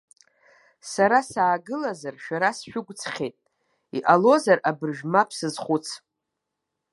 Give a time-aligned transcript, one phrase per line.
[0.91, 3.35] Сара саагылазар шәара сшәықәыӡхьеит,
[3.97, 5.87] иҟалозар абыржәы ма бсызхәыц.